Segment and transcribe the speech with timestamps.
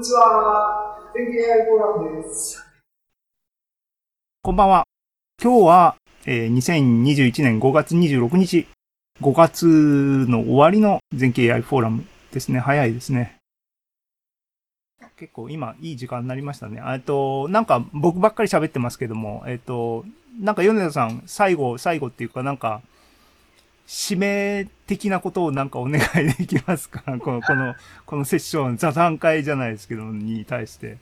[0.00, 0.96] にちは。
[1.14, 2.64] 天気 AI フォーラムです。
[4.40, 4.84] こんばんは。
[5.42, 8.66] 今日は、えー2021年5月26日、
[9.20, 9.66] 5月
[10.26, 12.60] の終わりの全景 AI フォーラムですね。
[12.60, 13.36] 早いですね。
[15.18, 16.82] 結構今いい時間になりましたね。
[16.82, 20.06] えっと、なんか僕ばっかり喋ってますけども、えっと、
[20.40, 22.80] なんか米田さん、最後、最後っていうかなんか、
[24.08, 27.02] 指名的なことをなんかお願いできますか？
[27.18, 27.74] この、この、
[28.06, 30.98] このセッション、座談会じゃないですけど、に対して。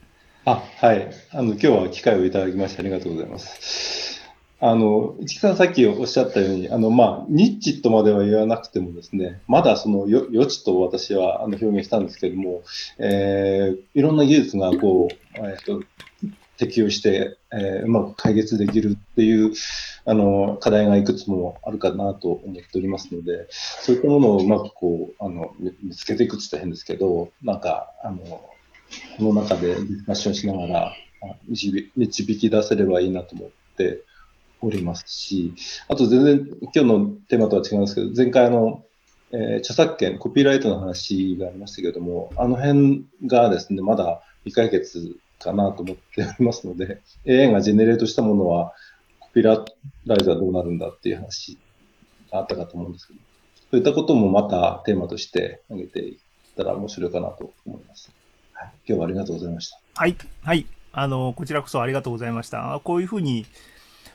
[0.47, 1.11] あ、はい。
[1.33, 4.23] あの、今日は機会をいただきましてありがとうございます。
[4.61, 12.63] あの、市木さんさっきおっしゃったように、あの、まあ、ニッチとまでは言わなくてもですね、まだその余地と私はあの表現したんですけども、
[12.99, 15.81] えーいろんな技術がこう、えっと、
[16.59, 19.53] 適用して、えーうまく解決できるっていう、
[20.05, 30.97] あの、課題がいくつもあるかなと思っておりますので、そういったものをうまくこう、あの、見つけていくって言ったら変ですけど、なんか、あの、この中でディスカッションしながら
[31.47, 34.03] 導き出せればいいなと思って
[34.61, 35.55] おりますし、
[35.89, 38.85] あと全然今日のテーマとは違うんですけど、前回あの、
[39.31, 48.73] えー著作権、コピーライトの話がありましたけども、あの辺がですね、まだ未解決かなと思っておりますので、AI がジェネレートしたものは、
[49.21, 49.55] コピーラ
[50.17, 51.59] イトはどうなるんだっていう話
[52.33, 53.21] があったかと思うんですけど、
[53.71, 56.19] そういったこともまたテーマとして挙げていっ
[56.57, 58.11] たら面白いかなと思います。
[58.53, 59.79] はい、今日はありがとうございました。
[59.95, 60.17] はい。
[60.43, 60.67] はい。
[60.93, 62.75] あの、こちらこそありがとうございました。
[62.75, 63.47] あこういうふうに、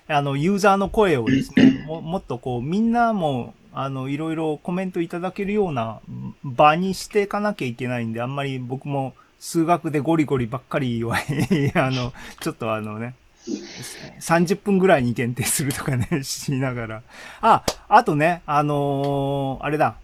[0.07, 6.01] あの、ユーザーの声をですね、 ももっとこう、みんなも、あの、いろいろコメントいただけるような
[6.43, 11.17] 場にしていかなきゃいけないんで、あんまり僕も数学でゴリゴリばっかりは、
[11.75, 13.13] あの、ちょっとあのね、
[14.21, 17.03] 30分ぐらいに限定するとかね、しながら。
[17.41, 19.97] あ、あとね、あのーあれだ。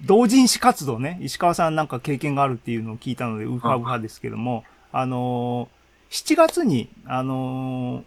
[0.00, 8.04] 同人誌活動ね、石川さんなんか経験があるっていうのを聞いたので、ウハウハですけども、あのー、7月に、あのー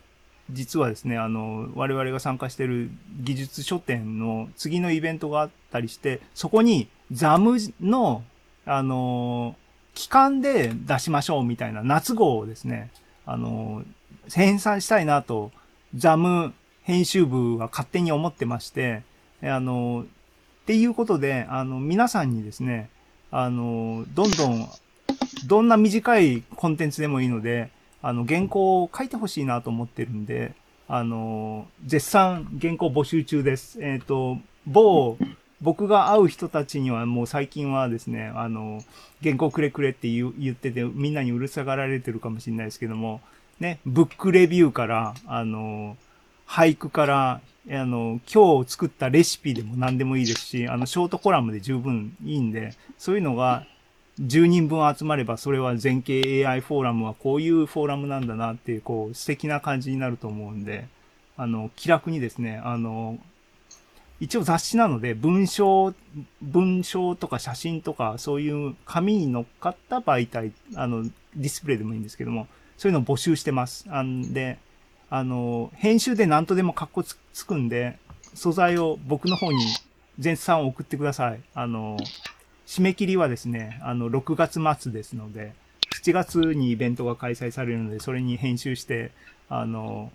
[0.49, 2.89] 実はですね、あのー我々が参加している
[3.21, 8.23] 技術書店の次のイベントがあったりして、そこにザムの、
[8.65, 9.55] あの
[9.93, 12.91] 期間で出しましょうみたいな夏号をですね、
[13.25, 13.83] あの
[14.31, 15.51] 編纂したいなと、
[15.95, 19.03] ザム編集部は勝手に思ってまして、
[19.43, 20.05] あの
[20.61, 22.89] っていうことで、あの、皆さんにですね、
[23.31, 24.69] あの、どんどん、
[25.47, 30.53] どんな短いコンテンツでもいいので、あの、原稿を書いてほしいなと思ってるんで、
[30.87, 33.81] あの、絶賛原稿募集中です。
[33.81, 35.17] えっ、と、某、
[35.61, 38.83] 僕が会う人たちにはもう最近はですね、あの、
[39.23, 43.21] 原稿くれくれって言ってて、みんなにうるさがられてるかもしれないですけども、
[43.59, 45.97] ね、ブックレビューから、あの、
[46.47, 53.65] 俳句から、あの、今日作ったレシピでも何でもいいですし、あの、ショートコラムで十分いいんで、そういうのが
[54.19, 60.87] 10人分集まれば、それは全景 AI フォーラムはこういうフォーラムなんだなっていう、こう、素敵な感じになると思うんで、
[61.37, 63.19] あの、気楽にですね、あの、
[64.21, 65.95] 一応雑誌なので、文章、
[66.43, 73.83] 文章とか写真とか、そういう紙に乗っかった媒体、あの、ディスプレイでもいいんですけども、そういうのを募集してます。
[73.89, 74.59] あんで、
[75.09, 77.97] あの、編集で何とでも格好つつくんで、
[78.35, 79.57] 素材を僕の方に
[80.19, 81.41] 全産送ってください。
[81.55, 81.97] あの、
[82.67, 85.55] 締め切りはですね、あの、6月末ですので、
[86.03, 89.09] 7月にイベントが開催されるので、それに編集して、
[89.49, 90.11] あの、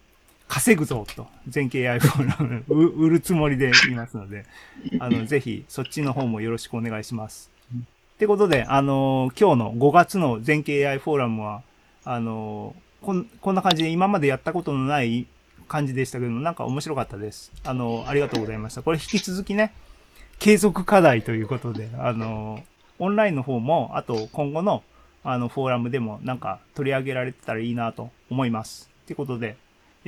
[0.49, 4.45] 稼ぐぞと、全景 AI フォーラム、う売るつもりでいますので、
[5.01, 7.51] あの、ぜひ、そっちの方もよろしくお願いします。
[7.75, 11.62] ってことで、あの、今日の5月の全景 AI フォーラムは、
[12.05, 15.27] あの、こん、こんな感じで今までやったことのない
[15.69, 17.53] 感じでしたけども、なんか面白かったです。
[17.65, 18.83] あの、ありがとうございました。
[18.83, 19.73] これ引き続きね、
[20.39, 22.63] 継続課題ということで、あの、
[22.99, 24.83] オンラインの方も、あと今後の、
[25.25, 28.89] あの、フォーラムでもなんか取り上げられてたらいいなと思います。
[29.05, 29.57] ってことで、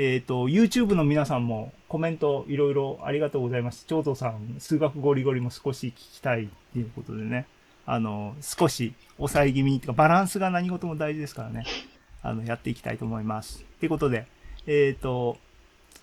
[0.00, 3.84] えっ、と、YouTube の皆さんもコメントいろいろありがとうございます。
[3.88, 7.48] 長藤さん、数学ゴリゴリも少し聞きたいっていうことでね、
[7.84, 11.64] あの、少し抑え気味に、てかバランスが何事も大事ですからね、
[12.22, 13.64] あの、やっていきたいと思います。
[13.78, 14.28] ってことで、
[14.68, 15.36] えっ、と、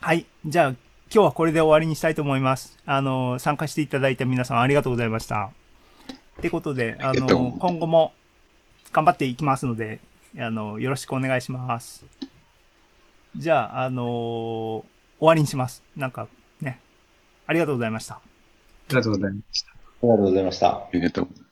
[0.02, 0.26] はい。
[0.46, 0.78] じゃあ、今
[1.10, 2.78] 日はこれで終わりにしたいと思います。
[2.86, 5.52] あの、参加していただいた皆さんありがとうございました。
[6.40, 8.12] ってことで、あの、今後も
[8.92, 10.02] 頑張っていきますので、
[10.38, 12.04] あの、よろしくお願いします。
[13.38, 14.86] じゃあ、あの
[15.20, 15.84] 終わりにします。
[15.96, 16.28] なんか、
[16.62, 16.80] ね。
[17.48, 18.16] ありがとうございました。
[18.16, 18.22] あ
[18.90, 19.72] りがとうございました。
[19.72, 20.68] ありがとうございました。
[20.70, 21.45] ありがとうございます。